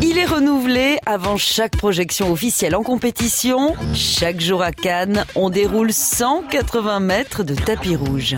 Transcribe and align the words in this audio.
Il 0.00 0.16
est 0.16 0.26
renouvelé 0.26 0.98
avant 1.06 1.36
chaque 1.36 1.76
projection 1.76 2.30
officielle 2.30 2.76
en 2.76 2.84
compétition. 2.84 3.74
Chaque 3.94 4.40
jour 4.40 4.62
à 4.62 4.70
Cannes, 4.70 5.24
on 5.34 5.50
déroule 5.50 5.92
180 5.92 7.00
mètres 7.00 7.42
de 7.42 7.56
tapis 7.56 7.96
rouge. 7.96 8.36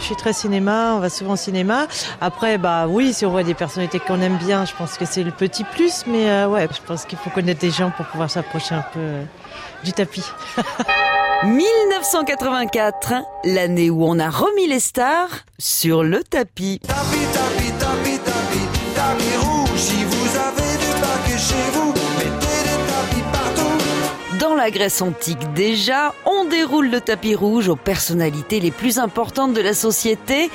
Je 0.00 0.04
suis 0.04 0.16
très 0.16 0.32
cinéma, 0.32 0.94
on 0.96 1.00
va 1.00 1.10
souvent 1.10 1.34
au 1.34 1.36
cinéma. 1.36 1.86
Après, 2.22 2.56
bah 2.56 2.86
oui, 2.88 3.12
si 3.12 3.26
on 3.26 3.30
voit 3.30 3.42
des 3.42 3.52
personnalités 3.54 4.00
qu'on 4.00 4.20
aime 4.22 4.38
bien, 4.38 4.64
je 4.64 4.72
pense 4.74 4.96
que 4.96 5.04
c'est 5.04 5.22
le 5.22 5.30
petit 5.30 5.64
plus. 5.64 6.04
Mais 6.06 6.30
euh, 6.30 6.48
ouais, 6.48 6.66
je 6.74 6.80
pense 6.86 7.04
qu'il 7.04 7.18
faut 7.18 7.30
connaître 7.30 7.60
des 7.60 7.70
gens 7.70 7.90
pour 7.90 8.06
pouvoir 8.06 8.30
s'approcher 8.30 8.74
un 8.74 8.84
peu 8.92 9.00
euh, 9.00 9.24
du 9.84 9.92
tapis. 9.92 10.24
1984, 11.44 13.12
l'année 13.44 13.90
où 13.90 14.04
on 14.04 14.18
a 14.18 14.30
remis 14.30 14.66
les 14.66 14.80
stars 14.80 15.28
sur 15.58 16.02
le 16.02 16.24
tapis. 16.24 16.80
Tapis, 16.86 16.96
tapis, 17.34 17.72
tapis, 17.78 18.18
tapis, 18.18 18.94
tapis 18.94 19.36
rouge. 19.36 19.53
Dans 24.44 24.54
la 24.54 24.70
Grèce 24.70 25.00
antique 25.00 25.54
déjà, 25.54 26.12
on 26.26 26.44
déroule 26.44 26.90
le 26.90 27.00
tapis 27.00 27.34
rouge 27.34 27.70
aux 27.70 27.76
personnalités 27.76 28.60
les 28.60 28.70
plus 28.70 28.98
importantes 28.98 29.54
de 29.54 29.62
la 29.62 29.72
société, 29.72 30.50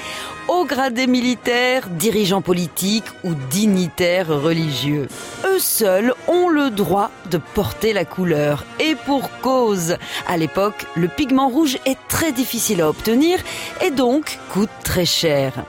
aux 0.48 0.63
gradés 0.63 1.07
militaires, 1.07 1.88
dirigeants 1.89 2.43
politiques 2.43 3.07
ou 3.23 3.34
dignitaires 3.49 4.27
religieux. 4.27 5.07
Eux 5.43 5.57
seuls 5.57 6.13
ont 6.27 6.49
le 6.49 6.70
droit 6.70 7.09
de 7.31 7.39
porter 7.39 7.91
la 7.93 8.05
couleur. 8.05 8.63
Et 8.79 8.93
pour 8.93 9.31
cause. 9.41 9.95
À 10.27 10.37
l'époque, 10.37 10.85
le 10.95 11.07
pigment 11.07 11.49
rouge 11.49 11.79
est 11.87 11.98
très 12.07 12.31
difficile 12.31 12.81
à 12.81 12.90
obtenir 12.90 13.40
et 13.81 13.90
donc 13.90 14.37
coûte 14.51 14.70
très 14.84 15.05
cher. 15.05 15.65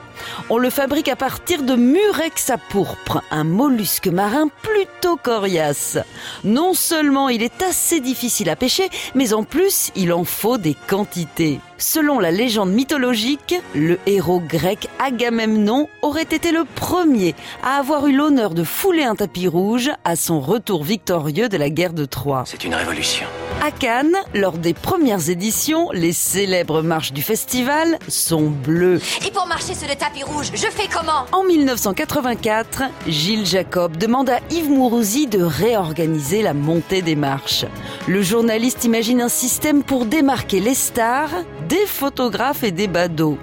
On 0.49 0.57
le 0.57 0.69
fabrique 0.69 1.07
à 1.07 1.15
partir 1.15 1.63
de 1.63 1.75
murex 1.75 2.49
à 2.49 2.57
pourpre, 2.57 3.21
un 3.31 3.43
mollusque 3.43 4.07
marin 4.07 4.49
plutôt 4.61 5.17
coriace. 5.17 5.97
Non 6.43 6.73
seulement 6.73 7.29
il 7.29 7.43
est 7.43 7.61
assez 7.61 7.99
difficile 7.99 8.49
à 8.49 8.55
pêcher, 8.55 8.89
mais 9.15 9.33
en 9.33 9.43
plus 9.43 9.91
il 9.95 10.13
en 10.13 10.23
faut 10.23 10.57
des 10.57 10.75
quantités. 10.87 11.59
Selon 11.77 12.19
la 12.19 12.31
légende 12.31 12.71
mythologique, 12.71 13.55
le 13.73 13.97
héros 14.05 14.39
grec 14.39 14.87
Agamemnon 14.99 15.89
aurait 16.01 16.21
été 16.21 16.51
le 16.51 16.63
premier 16.75 17.33
à 17.63 17.77
avoir 17.77 18.07
eu 18.07 18.15
l'honneur 18.15 18.53
de 18.53 18.63
fouler 18.63 19.03
un 19.03 19.15
tapis 19.15 19.47
rouge 19.47 19.89
à 20.03 20.15
son 20.15 20.39
retour 20.39 20.83
victorieux 20.83 21.49
de 21.49 21.57
la 21.57 21.69
guerre 21.69 21.93
de 21.93 22.05
Troie. 22.05 22.43
C'est 22.45 22.63
une 22.63 22.75
révolution. 22.75 23.25
À 23.59 23.69
Cannes, 23.69 24.15
lors 24.33 24.57
des 24.57 24.73
premières 24.73 25.29
éditions, 25.29 25.89
les 25.91 26.13
célèbres 26.13 26.81
marches 26.81 27.13
du 27.13 27.21
festival 27.21 27.99
sont 28.07 28.49
bleues. 28.49 28.99
Et 29.25 29.31
pour 29.31 29.45
marcher 29.47 29.75
sur 29.75 29.87
le 29.87 29.95
tapis 29.95 30.23
rouge, 30.23 30.51
je 30.53 30.67
fais 30.67 30.87
comment? 30.91 31.25
En 31.31 31.43
1984, 31.43 32.83
Gilles 33.07 33.45
Jacob 33.45 33.97
demande 33.97 34.29
à 34.29 34.39
Yves 34.49 34.69
Mourouzi 34.69 35.27
de 35.27 35.41
réorganiser 35.41 36.41
la 36.41 36.53
montée 36.53 37.01
des 37.01 37.15
marches. 37.15 37.65
Le 38.07 38.21
journaliste 38.21 38.85
imagine 38.85 39.21
un 39.21 39.29
système 39.29 39.83
pour 39.83 40.05
démarquer 40.05 40.59
les 40.59 40.75
stars 40.75 41.31
des 41.67 41.85
photographes 41.85 42.63
et 42.63 42.71
des 42.71 42.87
badauds. 42.87 43.37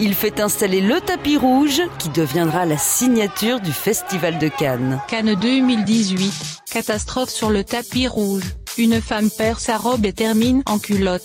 Il 0.00 0.14
fait 0.14 0.40
installer 0.40 0.80
le 0.80 1.00
tapis 1.00 1.36
rouge 1.36 1.82
qui 1.98 2.08
deviendra 2.08 2.66
la 2.66 2.78
signature 2.78 3.60
du 3.60 3.72
Festival 3.72 4.38
de 4.38 4.48
Cannes. 4.48 5.00
Cannes 5.08 5.34
2018. 5.34 6.32
Catastrophe 6.72 7.30
sur 7.30 7.50
le 7.50 7.64
tapis 7.64 8.06
rouge. 8.06 8.44
Une 8.78 9.00
femme 9.00 9.30
perd 9.30 9.58
sa 9.58 9.76
robe 9.76 10.06
et 10.06 10.12
termine 10.12 10.62
en 10.66 10.78
culotte. 10.78 11.24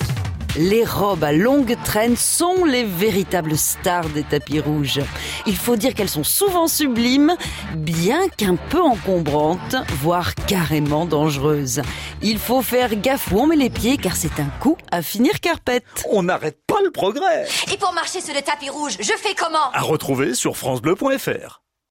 Les 0.58 0.84
robes 0.84 1.24
à 1.24 1.32
longue 1.32 1.78
traîne 1.84 2.16
sont 2.16 2.66
les 2.66 2.84
véritables 2.84 3.58
stars 3.58 4.10
des 4.10 4.24
tapis 4.24 4.60
rouges. 4.60 5.02
Il 5.46 5.56
faut 5.56 5.76
dire 5.76 5.94
qu'elles 5.94 6.10
sont 6.10 6.24
souvent 6.24 6.68
sublimes, 6.68 7.36
bien 7.76 8.30
qu'un 8.30 8.56
peu 8.56 8.82
encombrantes, 8.82 9.76
voire 10.02 10.34
carrément 10.34 11.06
dangereuses. 11.06 11.82
Il 12.22 12.40
faut 12.40 12.62
faire 12.62 12.96
gaffe 12.96 13.32
où 13.32 13.40
on 13.40 13.48
met 13.48 13.58
les 13.58 13.70
pieds 13.70 13.98
car 13.98 14.16
c'est 14.16 14.40
un 14.40 14.50
coup 14.60 14.78
à 14.92 15.02
finir 15.02 15.40
carpette. 15.40 15.84
On 16.10 16.24
n'arrête 16.24 16.58
pas 16.66 16.82
le 16.84 16.92
progrès. 16.92 17.46
Et 17.72 17.78
pour 17.78 17.94
marcher 17.94 18.22
sur 18.22 18.34
le 18.34 18.42
tapis 18.42 18.70
rouge, 18.70 18.98
je 19.00 19.14
fais 19.18 19.36
comment? 19.36 19.72
À 19.74 19.82
retrouver 19.82 20.34
sur 20.34 20.58
francebleu.fr. 20.58 21.62